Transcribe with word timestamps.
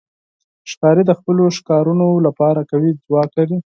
ښکاري 0.71 1.03
د 1.07 1.11
خپلو 1.19 1.43
ښکارونو 1.57 2.07
لپاره 2.25 2.67
قوي 2.71 2.91
ځواک 3.05 3.29
لري. 3.37 3.57